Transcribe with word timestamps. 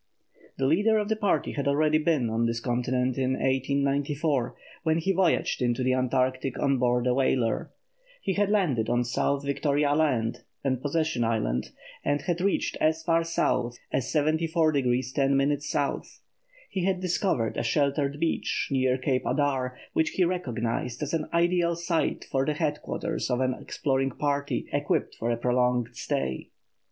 ]The 0.57 0.65
leader 0.65 0.97
of 0.97 1.09
the 1.09 1.15
party 1.15 1.51
had 1.51 1.67
already 1.67 1.99
been 1.99 2.27
on 2.27 2.47
this 2.47 2.59
continent 2.59 3.19
in 3.19 3.33
1894, 3.33 4.55
when 4.81 4.97
he 4.97 5.11
voyaged 5.11 5.61
into 5.61 5.83
the 5.83 5.93
Antarctic 5.93 6.57
on 6.59 6.79
board 6.79 7.05
a 7.05 7.13
whaler. 7.13 7.69
He 8.19 8.33
had 8.33 8.49
landed 8.49 8.89
on 8.89 9.03
South 9.03 9.45
Victoria 9.45 9.93
Land 9.93 10.41
and 10.63 10.81
Possession 10.81 11.23
Island, 11.23 11.69
and 12.03 12.23
had 12.23 12.41
reached 12.41 12.77
as 12.81 13.03
far 13.03 13.23
south 13.23 13.77
as 13.91 14.05
74° 14.11 15.13
10' 15.13 15.51
S. 15.51 16.21
He 16.67 16.83
had 16.83 16.99
discovered 16.99 17.55
a 17.55 17.61
sheltered 17.61 18.19
beach, 18.19 18.69
near 18.71 18.97
Cape 18.97 19.23
Adare, 19.23 19.77
which 19.93 20.09
he 20.09 20.25
recognised 20.25 21.03
as 21.03 21.13
an 21.13 21.29
ideal 21.31 21.75
site 21.75 22.23
for 22.25 22.43
the 22.43 22.55
headquarters 22.55 23.29
of 23.29 23.39
an 23.39 23.53
exploring 23.53 24.09
party 24.09 24.67
equipped 24.73 25.13
for 25.13 25.29
a 25.29 25.37
prolonged 25.37 25.89
stay. 25.91 26.49